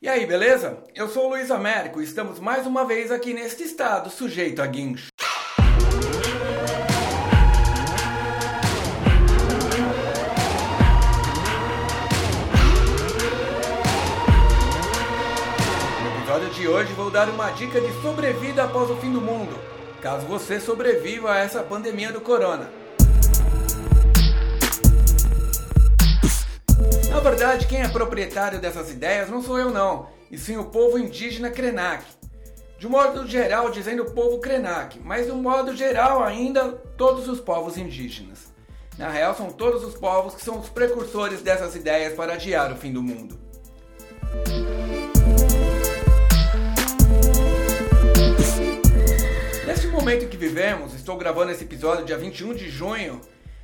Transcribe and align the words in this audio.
E 0.00 0.08
aí, 0.08 0.24
beleza? 0.26 0.78
Eu 0.94 1.08
sou 1.08 1.26
o 1.26 1.30
Luiz 1.30 1.50
Américo 1.50 2.00
e 2.00 2.04
estamos 2.04 2.38
mais 2.38 2.64
uma 2.68 2.84
vez 2.84 3.10
aqui 3.10 3.34
neste 3.34 3.64
estado 3.64 4.08
sujeito 4.08 4.62
a 4.62 4.66
guincho. 4.68 5.08
No 16.00 16.18
episódio 16.20 16.50
de 16.50 16.68
hoje 16.68 16.92
vou 16.92 17.10
dar 17.10 17.28
uma 17.28 17.50
dica 17.50 17.80
de 17.80 17.92
sobrevida 18.00 18.62
após 18.62 18.88
o 18.90 18.96
fim 18.98 19.12
do 19.12 19.20
mundo, 19.20 19.58
caso 20.00 20.24
você 20.28 20.60
sobreviva 20.60 21.32
a 21.32 21.38
essa 21.38 21.60
pandemia 21.60 22.12
do 22.12 22.20
corona. 22.20 22.70
Na 27.18 27.30
verdade, 27.30 27.66
quem 27.66 27.82
é 27.82 27.88
proprietário 27.88 28.60
dessas 28.60 28.92
ideias 28.92 29.28
não 29.28 29.42
sou 29.42 29.58
eu 29.58 29.70
não, 29.70 30.06
e 30.30 30.38
sim 30.38 30.56
o 30.56 30.66
povo 30.66 30.96
indígena 30.96 31.50
Krenak. 31.50 32.04
De 32.78 32.86
um 32.86 32.90
modo 32.90 33.26
geral, 33.26 33.72
dizendo 33.72 34.04
o 34.04 34.10
povo 34.12 34.38
Krenak, 34.38 35.00
mas 35.00 35.26
de 35.26 35.32
um 35.32 35.42
modo 35.42 35.74
geral 35.74 36.22
ainda 36.22 36.68
todos 36.96 37.28
os 37.28 37.40
povos 37.40 37.76
indígenas. 37.76 38.52
Na 38.96 39.10
real, 39.10 39.34
são 39.34 39.50
todos 39.50 39.82
os 39.82 39.96
povos 39.96 40.36
que 40.36 40.44
são 40.44 40.60
os 40.60 40.68
precursores 40.68 41.42
dessas 41.42 41.74
ideias 41.74 42.14
para 42.14 42.34
adiar 42.34 42.72
o 42.72 42.76
fim 42.76 42.92
do 42.92 43.02
mundo. 43.02 43.36
Neste 49.66 49.88
momento 49.88 50.28
que 50.28 50.36
vivemos, 50.36 50.94
estou 50.94 51.16
gravando 51.16 51.50
esse 51.50 51.64
episódio 51.64 52.04
dia 52.04 52.16
21 52.16 52.54
de 52.54 52.70
junho, 52.70 53.20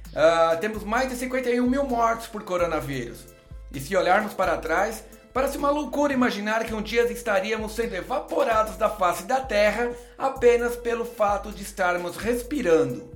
uh, 0.09 0.59
temos 0.61 0.83
mais 0.83 1.09
de 1.09 1.15
51 1.15 1.65
mil 1.71 1.85
mortos 1.85 2.27
por 2.27 2.43
coronavírus. 2.43 3.33
E 3.75 3.81
se 3.81 3.95
olharmos 3.97 4.33
para 4.33 4.57
trás, 4.57 5.05
parece 5.33 5.59
uma 5.59 5.69
loucura 5.69 6.13
imaginar 6.15 6.65
que 6.65 6.75
um 6.75 6.81
dia 6.81 7.03
estaríamos 7.13 7.73
sendo 7.75 7.95
evaporados 7.95 8.77
da 8.77 8.89
face 8.89 9.25
da 9.25 9.41
Terra 9.41 9.91
apenas 10.17 10.77
pelo 10.77 11.05
fato 11.05 11.51
de 11.51 11.63
estarmos 11.63 12.17
respirando 12.17 13.15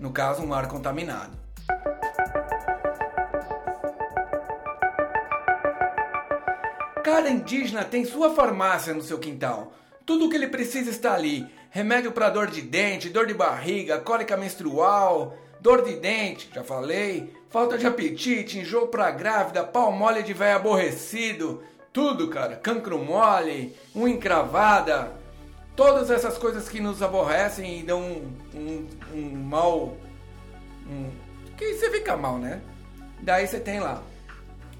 no 0.00 0.10
caso, 0.10 0.42
um 0.42 0.54
ar 0.54 0.66
contaminado. 0.66 1.38
Cada 7.04 7.28
indígena 7.28 7.84
tem 7.84 8.04
sua 8.04 8.34
farmácia 8.34 8.94
no 8.94 9.02
seu 9.02 9.18
quintal. 9.18 9.72
Tudo 10.06 10.26
o 10.26 10.30
que 10.30 10.36
ele 10.36 10.48
precisa 10.48 10.90
está 10.90 11.14
ali: 11.14 11.46
remédio 11.70 12.12
para 12.12 12.30
dor 12.30 12.46
de 12.46 12.62
dente, 12.62 13.10
dor 13.10 13.26
de 13.26 13.34
barriga, 13.34 14.00
cólica 14.00 14.36
menstrual, 14.36 15.36
dor 15.60 15.84
de 15.84 15.96
dente, 15.96 16.50
já 16.54 16.64
falei, 16.64 17.32
falta 17.48 17.76
de 17.76 17.86
apetite, 17.86 18.58
enjoo 18.58 18.88
pra 18.88 19.10
grávida, 19.10 19.64
pau 19.64 19.92
mole 19.92 20.22
de 20.22 20.32
velho 20.32 20.56
aborrecido, 20.56 21.62
tudo, 21.92 22.28
cara, 22.28 22.56
cancro 22.56 22.98
mole, 22.98 23.76
unha 23.94 24.14
encravada, 24.14 25.12
todas 25.76 26.10
essas 26.10 26.38
coisas 26.38 26.68
que 26.68 26.80
nos 26.80 27.02
aborrecem 27.02 27.80
e 27.80 27.82
dão 27.82 28.00
um, 28.00 28.36
um, 28.54 28.88
um 29.14 29.36
mal. 29.36 29.96
Um, 30.88 31.10
que 31.56 31.74
você 31.74 31.90
fica 31.90 32.16
mal, 32.16 32.38
né? 32.38 32.60
Daí 33.20 33.46
você 33.46 33.60
tem 33.60 33.80
lá. 33.80 34.02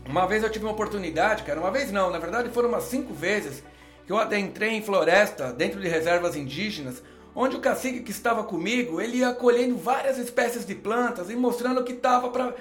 Uma 0.06 0.26
vez 0.26 0.42
eu 0.42 0.50
tive 0.50 0.64
uma 0.64 0.72
oportunidade, 0.72 1.42
cara, 1.42 1.60
uma 1.60 1.70
vez 1.70 1.92
não, 1.92 2.10
na 2.10 2.18
verdade 2.18 2.48
foram 2.48 2.70
umas 2.70 2.84
cinco 2.84 3.12
vezes 3.12 3.62
que 4.06 4.12
eu 4.12 4.18
adentrei 4.18 4.70
em 4.70 4.82
floresta, 4.82 5.52
dentro 5.52 5.80
de 5.80 5.88
reservas 5.88 6.34
indígenas, 6.34 7.02
onde 7.34 7.56
o 7.56 7.60
cacique 7.60 8.00
que 8.00 8.10
estava 8.10 8.44
comigo, 8.44 9.00
ele 9.00 9.18
ia 9.18 9.32
colhendo 9.32 9.76
várias 9.76 10.18
espécies 10.18 10.66
de 10.66 10.74
plantas 10.74 11.30
e 11.30 11.36
mostrando 11.36 11.80
o 11.80 11.84
que, 11.84 11.94
pra, 11.94 12.54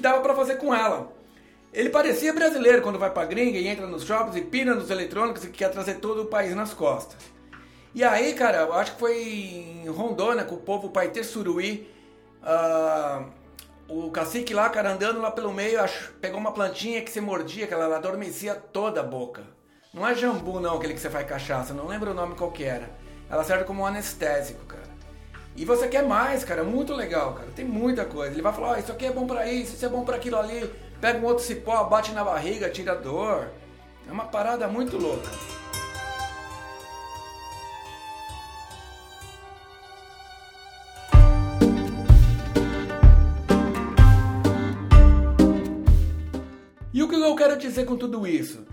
dava 0.00 0.20
para 0.20 0.34
fazer 0.34 0.56
com 0.56 0.74
ela. 0.74 1.12
Ele 1.72 1.90
parecia 1.90 2.32
brasileiro 2.32 2.82
quando 2.82 2.98
vai 2.98 3.10
pra 3.10 3.24
gringa 3.24 3.58
e 3.58 3.66
entra 3.66 3.86
nos 3.86 4.04
shoppings 4.04 4.36
e 4.36 4.42
pina 4.42 4.74
nos 4.74 4.90
eletrônicos 4.90 5.44
e 5.44 5.48
quer 5.48 5.70
trazer 5.70 5.94
todo 5.94 6.22
o 6.22 6.26
país 6.26 6.54
nas 6.54 6.72
costas. 6.72 7.18
E 7.94 8.02
aí, 8.02 8.32
cara, 8.34 8.58
eu 8.58 8.72
acho 8.74 8.94
que 8.94 9.00
foi 9.00 9.22
em 9.22 9.88
Rondônia 9.88 10.44
com 10.44 10.54
o 10.54 10.60
povo 10.60 10.90
Paitê 10.90 11.22
Suruí, 11.22 11.88
uh, 12.42 13.24
o 13.88 14.10
cacique 14.10 14.54
lá, 14.54 14.68
cara, 14.70 14.92
andando 14.92 15.20
lá 15.20 15.30
pelo 15.30 15.52
meio, 15.52 15.78
pegou 16.20 16.38
uma 16.40 16.52
plantinha 16.52 17.02
que 17.02 17.10
você 17.10 17.20
mordia, 17.20 17.66
que 17.66 17.74
ela 17.74 17.96
adormecia 17.96 18.54
toda 18.54 19.00
a 19.00 19.04
boca. 19.04 19.42
Não 19.92 20.06
é 20.06 20.14
jambu 20.14 20.58
não, 20.58 20.76
aquele 20.76 20.94
que 20.94 21.00
você 21.00 21.10
faz 21.10 21.26
cachaça, 21.26 21.74
não 21.74 21.86
lembro 21.86 22.10
o 22.10 22.14
nome 22.14 22.34
qual 22.34 22.50
que 22.50 22.64
era. 22.64 22.90
Ela 23.28 23.44
serve 23.44 23.64
como 23.64 23.82
um 23.82 23.86
anestésico, 23.86 24.64
cara. 24.66 24.84
E 25.56 25.64
você 25.64 25.86
quer 25.86 26.02
mais, 26.02 26.42
cara, 26.44 26.64
muito 26.64 26.92
legal, 26.92 27.34
cara. 27.34 27.48
Tem 27.54 27.64
muita 27.64 28.04
coisa. 28.04 28.32
Ele 28.32 28.42
vai 28.42 28.52
falar, 28.52 28.72
oh, 28.72 28.76
isso 28.76 28.90
aqui 28.90 29.06
é 29.06 29.12
bom 29.12 29.26
para 29.26 29.46
isso, 29.46 29.74
isso 29.74 29.86
é 29.86 29.88
bom 29.88 30.04
para 30.04 30.16
aquilo 30.16 30.36
ali. 30.36 30.68
Pega 31.00 31.18
um 31.18 31.24
outro 31.24 31.44
cipó, 31.44 31.84
bate 31.84 32.12
na 32.12 32.24
barriga, 32.24 32.68
tira 32.68 32.94
dor. 32.94 33.48
É 34.08 34.12
uma 34.12 34.24
parada 34.24 34.66
muito 34.66 34.96
louca. 34.96 35.30
E 46.92 47.02
o 47.02 47.08
que 47.08 47.14
eu 47.14 47.34
quero 47.34 47.56
dizer 47.56 47.84
com 47.86 47.96
tudo 47.96 48.26
isso? 48.26 48.64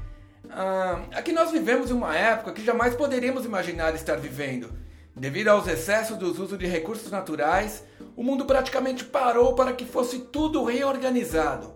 Ah, 0.53 1.03
aqui 1.13 1.31
nós 1.31 1.49
vivemos 1.49 1.89
em 1.89 1.93
uma 1.93 2.13
época 2.13 2.51
que 2.51 2.65
jamais 2.65 2.93
poderíamos 2.93 3.45
imaginar 3.45 3.95
estar 3.95 4.17
vivendo. 4.17 4.69
Devido 5.15 5.47
aos 5.47 5.65
excessos 5.65 6.17
do 6.17 6.29
uso 6.29 6.57
de 6.57 6.67
recursos 6.67 7.09
naturais, 7.09 7.83
o 8.17 8.23
mundo 8.23 8.43
praticamente 8.43 9.05
parou 9.05 9.55
para 9.55 9.71
que 9.71 9.85
fosse 9.85 10.19
tudo 10.19 10.65
reorganizado. 10.65 11.73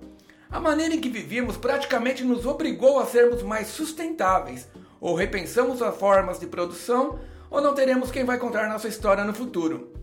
A 0.52 0.60
maneira 0.60 0.94
em 0.94 1.00
que 1.00 1.10
vivíamos 1.10 1.56
praticamente 1.56 2.24
nos 2.24 2.46
obrigou 2.46 3.00
a 3.00 3.06
sermos 3.06 3.42
mais 3.44 3.68
sustentáveis, 3.68 4.68
ou 5.00 5.16
repensamos 5.16 5.82
as 5.82 5.96
formas 5.96 6.38
de 6.38 6.48
produção, 6.48 7.18
ou 7.50 7.62
não 7.62 7.74
teremos 7.74 8.12
quem 8.12 8.26
vai 8.26 8.38
contar 8.38 8.68
nossa 8.68 8.90
história 8.90 9.24
no 9.24 9.34
futuro. 9.34 9.94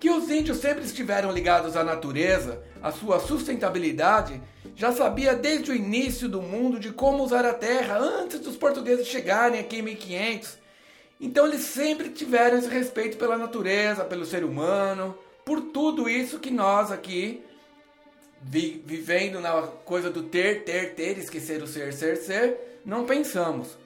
Que 0.00 0.10
os 0.10 0.28
índios 0.30 0.58
sempre 0.58 0.84
estiveram 0.84 1.30
ligados 1.30 1.76
à 1.76 1.84
natureza, 1.84 2.60
à 2.82 2.90
sua 2.90 3.20
sustentabilidade, 3.20 4.42
já 4.76 4.92
sabia 4.92 5.34
desde 5.34 5.70
o 5.70 5.74
início 5.74 6.28
do 6.28 6.42
mundo 6.42 6.78
de 6.78 6.92
como 6.92 7.24
usar 7.24 7.46
a 7.46 7.54
terra 7.54 7.96
antes 7.96 8.38
dos 8.40 8.58
portugueses 8.58 9.08
chegarem 9.08 9.58
aqui 9.58 9.78
em 9.78 9.82
1500. 9.82 10.58
Então 11.18 11.46
eles 11.46 11.62
sempre 11.62 12.10
tiveram 12.10 12.58
esse 12.58 12.68
respeito 12.68 13.16
pela 13.16 13.38
natureza, 13.38 14.04
pelo 14.04 14.26
ser 14.26 14.44
humano, 14.44 15.16
por 15.46 15.62
tudo 15.62 16.10
isso 16.10 16.38
que 16.38 16.50
nós 16.50 16.92
aqui, 16.92 17.42
vi 18.42 18.82
vivendo 18.84 19.40
na 19.40 19.62
coisa 19.62 20.10
do 20.10 20.22
ter, 20.24 20.62
ter, 20.64 20.94
ter, 20.94 21.16
esquecer 21.16 21.62
o 21.62 21.66
ser, 21.66 21.94
ser, 21.94 22.16
ser, 22.18 22.80
não 22.84 23.06
pensamos. 23.06 23.78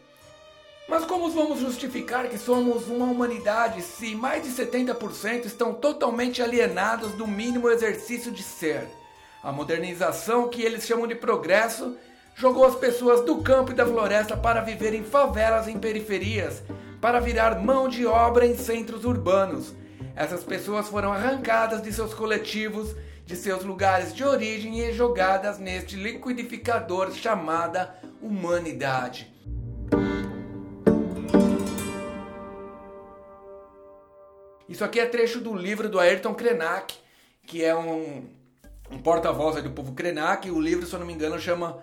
Mas 0.89 1.05
como 1.05 1.31
vamos 1.31 1.61
justificar 1.61 2.29
que 2.29 2.37
somos 2.37 2.89
uma 2.89 3.07
humanidade 3.07 3.81
se 3.81 4.13
mais 4.17 4.43
de 4.43 4.51
70% 4.51 5.45
estão 5.45 5.73
totalmente 5.73 6.43
alienados 6.43 7.13
do 7.13 7.29
mínimo 7.29 7.71
exercício 7.71 8.33
de 8.33 8.43
ser? 8.43 8.89
A 9.43 9.51
modernização, 9.51 10.49
que 10.49 10.63
eles 10.63 10.87
chamam 10.87 11.07
de 11.07 11.15
progresso, 11.15 11.97
jogou 12.35 12.65
as 12.65 12.75
pessoas 12.75 13.25
do 13.25 13.43
campo 13.43 13.73
e 13.73 13.75
da 13.75 13.87
floresta 13.87 14.37
para 14.37 14.61
viver 14.61 14.93
em 14.93 15.03
favelas 15.03 15.67
em 15.67 15.79
periferias, 15.79 16.63
para 17.01 17.21
virar 17.21 17.59
mão 17.59 17.89
de 17.89 18.05
obra 18.05 18.47
em 18.47 18.55
centros 18.55 19.05
urbanos. 19.05 19.75
Essas 20.15 20.45
pessoas 20.45 20.89
foram 20.89 21.11
arrancadas 21.13 21.83
de 21.83 21.91
seus 21.91 22.13
coletivos, 22.13 22.95
de 23.25 23.35
seus 23.35 23.65
lugares 23.65 24.15
de 24.15 24.23
origem 24.25 24.81
e 24.81 24.93
jogadas 24.93 25.59
neste 25.59 25.97
liquidificador 25.97 27.11
chamada 27.13 27.95
humanidade. 28.21 29.33
Isso 34.69 34.85
aqui 34.85 35.01
é 35.01 35.07
trecho 35.07 35.41
do 35.41 35.55
livro 35.55 35.89
do 35.89 35.99
Ayrton 35.99 36.35
Krenak, 36.35 36.95
que 37.47 37.65
é 37.65 37.75
um, 37.75 38.29
um 38.91 38.99
porta-voz 38.99 39.63
do 39.63 39.71
povo 39.71 39.93
Krenak. 39.93 40.51
O 40.51 40.61
livro, 40.61 40.87
se 40.87 40.93
eu 40.93 40.99
não 40.99 41.07
me 41.07 41.13
engano, 41.13 41.39
chama 41.39 41.79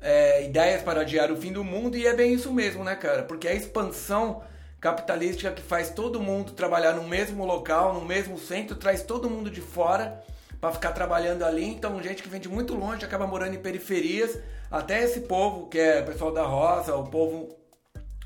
é, 0.00 0.44
Ideias 0.44 0.82
para 0.82 1.02
Adiar 1.02 1.30
o 1.30 1.36
Fim 1.36 1.52
do 1.52 1.62
Mundo. 1.62 1.96
E 1.96 2.06
é 2.06 2.14
bem 2.14 2.32
isso 2.32 2.52
mesmo, 2.52 2.82
né, 2.82 2.96
cara? 2.96 3.22
Porque 3.22 3.46
a 3.46 3.54
expansão 3.54 4.42
capitalística 4.80 5.50
que 5.52 5.62
faz 5.62 5.90
todo 5.90 6.20
mundo 6.20 6.52
trabalhar 6.52 6.92
no 6.92 7.06
mesmo 7.06 7.44
local, 7.44 7.94
no 7.94 8.04
mesmo 8.04 8.38
centro, 8.38 8.76
traz 8.76 9.02
todo 9.02 9.30
mundo 9.30 9.50
de 9.50 9.60
fora 9.60 10.22
para 10.60 10.72
ficar 10.72 10.92
trabalhando 10.92 11.44
ali. 11.44 11.64
Então, 11.64 12.02
gente 12.02 12.22
que 12.22 12.28
vem 12.28 12.40
de 12.40 12.48
muito 12.48 12.74
longe 12.74 13.04
acaba 13.04 13.26
morando 13.26 13.54
em 13.54 13.60
periferias. 13.60 14.38
Até 14.70 15.02
esse 15.02 15.20
povo, 15.20 15.68
que 15.68 15.78
é 15.78 16.00
o 16.00 16.06
pessoal 16.06 16.32
da 16.32 16.42
roça, 16.42 16.94
o 16.96 17.04
povo 17.04 17.56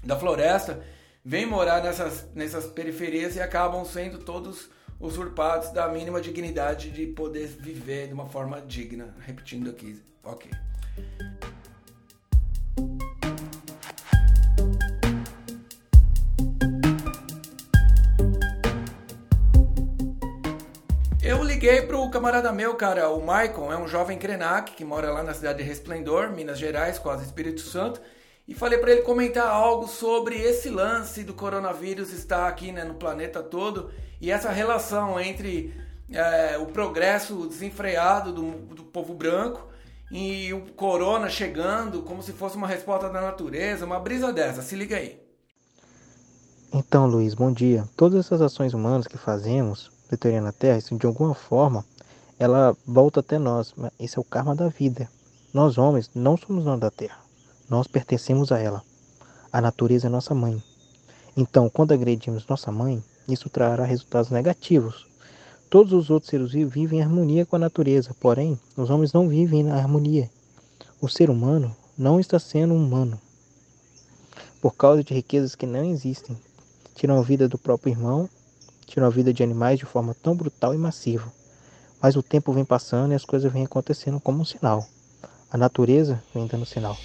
da 0.03 0.17
floresta 0.17 0.81
vêm 1.25 1.45
morar 1.45 1.83
nessas, 1.83 2.27
nessas 2.35 2.67
periferias 2.67 3.37
e 3.37 3.41
acabam 3.41 3.85
sendo 3.85 4.19
todos 4.19 4.71
usurpados 5.01 5.71
da 5.71 5.89
mínima 5.89 6.21
dignidade 6.21 6.91
de 6.91 7.07
poder 7.07 7.47
viver 7.47 8.09
de 8.09 8.13
uma 8.13 8.27
forma 8.27 8.61
digna. 8.61 9.15
Repetindo 9.21 9.71
aqui, 9.71 10.01
ok. 10.23 10.51
Eu 21.23 21.43
liguei 21.43 21.83
pro 21.83 22.11
camarada 22.11 22.53
meu, 22.53 22.75
cara, 22.75 23.09
o 23.09 23.25
Maicon, 23.25 23.73
é 23.73 23.79
um 23.79 23.89
jovem 23.89 24.19
Krenak 24.19 24.73
que 24.73 24.85
mora 24.85 25.11
lá 25.11 25.23
na 25.23 25.33
cidade 25.33 25.59
de 25.59 25.65
Resplendor, 25.65 26.31
Minas 26.31 26.59
Gerais, 26.59 26.99
quase 26.99 27.25
Espírito 27.25 27.61
Santo. 27.61 28.01
E 28.51 28.55
falei 28.55 28.79
para 28.79 28.91
ele 28.91 29.03
comentar 29.03 29.47
algo 29.47 29.87
sobre 29.87 30.35
esse 30.35 30.69
lance 30.69 31.23
do 31.23 31.33
coronavírus 31.33 32.13
estar 32.13 32.49
aqui 32.49 32.73
né, 32.73 32.83
no 32.83 32.95
planeta 32.95 33.45
todo 33.45 33.93
e 34.21 34.29
essa 34.29 34.51
relação 34.51 35.21
entre 35.21 35.73
é, 36.11 36.59
o 36.59 36.67
progresso 36.67 37.47
desenfreado 37.47 38.33
do, 38.33 38.51
do 38.75 38.83
povo 38.83 39.15
branco 39.15 39.69
e 40.11 40.53
o 40.53 40.63
corona 40.73 41.29
chegando 41.29 42.03
como 42.03 42.25
se 42.25 42.33
fosse 42.33 42.57
uma 42.57 42.67
resposta 42.67 43.09
da 43.09 43.21
natureza, 43.21 43.87
uma 43.87 44.01
brisa 44.01 44.33
dessa. 44.33 44.63
Se 44.63 44.75
liga 44.75 44.97
aí. 44.97 45.23
Então, 46.75 47.07
Luiz, 47.07 47.35
bom 47.35 47.53
dia. 47.53 47.85
Todas 47.97 48.27
essas 48.27 48.43
ações 48.43 48.75
humanas 48.75 49.07
que 49.07 49.17
fazemos, 49.17 49.93
deteriorando 50.11 50.49
a 50.49 50.53
Terra, 50.53 50.79
isso 50.79 50.99
de 50.99 51.07
alguma 51.07 51.37
forma, 51.37 51.85
ela 52.37 52.77
volta 52.85 53.21
até 53.21 53.39
nós. 53.39 53.73
Esse 53.99 54.19
é 54.19 54.21
o 54.21 54.25
karma 54.25 54.57
da 54.57 54.67
vida. 54.67 55.09
Nós, 55.55 55.79
homens, 55.79 56.11
não 56.13 56.37
somos 56.37 56.65
donos 56.65 56.81
da 56.81 56.91
Terra. 56.91 57.30
Nós 57.71 57.87
pertencemos 57.87 58.53
a 58.53 58.59
ela. 58.59 58.83
A 59.51 59.61
natureza 59.63 60.09
é 60.09 60.11
nossa 60.11 60.35
mãe. 60.35 60.63
Então, 61.35 61.71
quando 61.71 61.93
agredimos 61.93 62.47
nossa 62.47 62.71
mãe, 62.71 63.03
isso 63.27 63.49
trará 63.49 63.85
resultados 63.85 64.31
negativos 64.31 65.09
Todos 65.71 65.93
os 65.93 66.11
outros 66.11 66.29
seres 66.29 66.51
vivos 66.51 66.75
vivem 66.75 66.99
em 66.99 67.03
harmonia 67.03 67.47
com 67.47 67.55
a 67.55 67.59
natureza, 67.61 68.13
porém, 68.19 68.59
os 68.77 68.91
homens 68.91 69.13
não 69.13 69.29
vivem 69.29 69.63
na 69.63 69.77
harmonia. 69.77 70.29
O 71.01 71.09
ser 71.09 71.31
humano 71.31 71.75
não 71.97 72.19
está 72.19 72.41
sendo 72.41 72.75
humano 72.75 73.17
por 74.61 74.75
causa 74.75 75.05
de 75.05 75.15
riquezas 75.15 75.55
que 75.55 75.67
não 75.67 75.85
existem. 75.85 76.37
Tiram 76.97 77.21
a 77.21 77.23
vida 77.23 77.49
do 77.49 77.57
próprio 77.57 77.93
irmão, 77.93 78.29
tiram 78.85 79.07
a 79.07 79.11
vida 79.11 79.33
de 79.33 79.45
animais 79.45 79.79
de 79.79 79.87
forma 79.87 80.13
tão 80.13 80.35
brutal 80.35 80.75
e 80.75 80.77
massiva. 80.77 81.33
Mas 82.03 82.17
o 82.17 82.23
tempo 82.23 82.53
vem 82.53 82.65
passando 82.65 83.13
e 83.13 83.15
as 83.15 83.25
coisas 83.25 83.51
vêm 83.53 83.65
acontecendo 83.65 84.19
como 84.19 84.43
um 84.43 84.45
sinal. 84.45 84.85
A 85.53 85.57
natureza 85.57 86.21
vem 86.35 86.49
dando 86.49 86.67
sinal. 86.67 86.99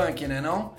Punk, 0.00 0.26
né 0.26 0.40
não? 0.40 0.74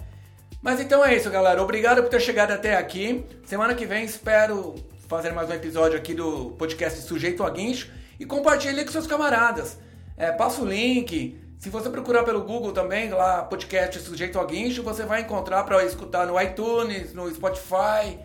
Mas 0.61 0.79
então 0.79 1.05
é 1.05 1.15
isso, 1.15 1.29
galera. 1.29 1.61
Obrigado 1.61 2.01
por 2.01 2.09
ter 2.09 2.19
chegado 2.19 2.51
até 2.51 2.75
aqui. 2.75 3.23
Semana 3.45 3.75
que 3.75 3.85
vem 3.85 4.03
espero 4.03 4.75
fazer 5.07 5.31
mais 5.31 5.47
um 5.49 5.53
episódio 5.53 5.97
aqui 5.97 6.13
do 6.13 6.51
podcast 6.57 7.01
Sujeito 7.01 7.43
a 7.43 7.49
Guincho 7.49 7.91
e 8.19 8.25
compartilhe 8.25 8.83
com 8.83 8.91
seus 8.91 9.05
camaradas. 9.05 9.77
É, 10.17 10.31
passa 10.31 10.61
o 10.61 10.65
link. 10.65 11.39
Se 11.59 11.69
você 11.69 11.89
procurar 11.89 12.23
pelo 12.23 12.41
Google 12.41 12.71
também, 12.71 13.11
lá 13.11 13.43
podcast 13.43 13.99
Sujeito 13.99 14.39
a 14.39 14.43
Guincho, 14.43 14.81
você 14.81 15.03
vai 15.03 15.21
encontrar 15.21 15.63
para 15.65 15.83
escutar 15.85 16.25
no 16.25 16.39
iTunes, 16.41 17.13
no 17.13 17.29
Spotify, 17.31 18.17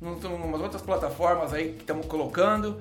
em 0.00 0.06
umas 0.06 0.60
outras 0.60 0.82
plataformas 0.82 1.52
aí 1.52 1.72
que 1.72 1.80
estamos 1.80 2.06
colocando. 2.06 2.80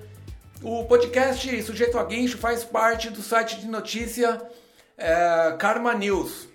O 0.62 0.86
podcast 0.86 1.64
Sujeito 1.64 1.98
a 1.98 2.04
Guincho 2.04 2.38
faz 2.38 2.64
parte 2.64 3.10
do 3.10 3.22
site 3.24 3.60
de 3.60 3.68
notícia 3.68 4.40
é, 4.96 5.56
Karma 5.58 5.96
News, 5.96 6.53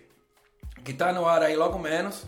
que 0.88 0.92
está 0.92 1.12
no 1.12 1.26
ar 1.26 1.42
aí 1.42 1.54
logo 1.54 1.78
menos. 1.78 2.22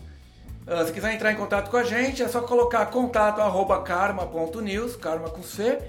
Uh, 0.67 0.85
se 0.85 0.93
quiser 0.93 1.11
entrar 1.15 1.31
em 1.31 1.35
contato 1.35 1.71
com 1.71 1.77
a 1.77 1.83
gente, 1.83 2.21
é 2.21 2.27
só 2.27 2.41
colocar 2.41 2.85
contato 2.85 3.41
arroba 3.41 3.81
karma.news, 3.81 4.95
karma 4.95 5.31
com 5.31 5.41
C. 5.41 5.79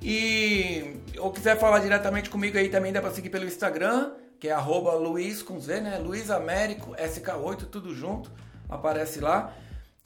E 0.00 0.96
ou 1.18 1.32
quiser 1.32 1.58
falar 1.58 1.80
diretamente 1.80 2.30
comigo 2.30 2.56
aí 2.56 2.68
também 2.68 2.92
dá 2.92 3.00
para 3.02 3.10
seguir 3.10 3.30
pelo 3.30 3.44
Instagram, 3.44 4.12
que 4.38 4.46
é 4.46 4.52
arroba 4.52 4.94
Luiz 4.94 5.42
com 5.42 5.58
Z, 5.58 5.80
né? 5.80 5.98
Luiz 5.98 6.30
Américo 6.30 6.94
SK8, 6.94 7.66
tudo 7.66 7.92
junto, 7.92 8.30
aparece 8.68 9.18
lá. 9.18 9.52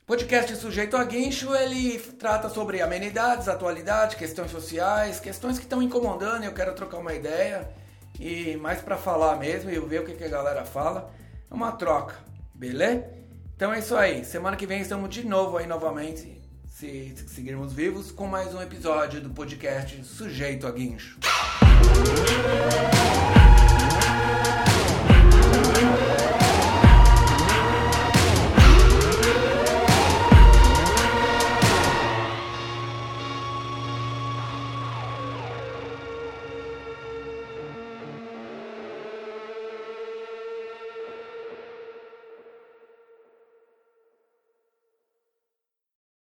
Podcast 0.06 0.56
Sujeito 0.56 0.96
a 0.96 1.04
Guincho, 1.04 1.54
ele 1.54 1.98
trata 1.98 2.48
sobre 2.48 2.80
amenidades, 2.80 3.48
atualidade, 3.48 4.16
questões 4.16 4.50
sociais, 4.50 5.20
questões 5.20 5.58
que 5.58 5.64
estão 5.64 5.82
incomodando 5.82 6.44
eu 6.44 6.54
quero 6.54 6.74
trocar 6.74 6.98
uma 6.98 7.12
ideia. 7.12 7.68
E 8.18 8.56
mais 8.56 8.80
para 8.80 8.96
falar 8.96 9.36
mesmo 9.36 9.70
e 9.70 9.78
ver 9.78 10.00
o 10.00 10.06
que, 10.06 10.14
que 10.14 10.24
a 10.24 10.28
galera 10.28 10.64
fala. 10.64 11.12
É 11.50 11.54
uma 11.54 11.72
troca, 11.72 12.16
beleza? 12.54 13.04
Então 13.56 13.72
é 13.72 13.78
isso 13.78 13.96
aí. 13.96 14.24
Semana 14.24 14.56
que 14.56 14.66
vem 14.66 14.80
estamos 14.80 15.08
de 15.10 15.26
novo 15.26 15.56
aí 15.56 15.66
novamente, 15.66 16.40
se 16.68 17.14
seguirmos 17.28 17.72
vivos, 17.72 18.10
com 18.10 18.26
mais 18.26 18.54
um 18.54 18.60
episódio 18.60 19.20
do 19.20 19.30
podcast 19.30 20.04
Sujeito 20.04 20.66
a 20.66 20.72
Guincho. 20.72 21.18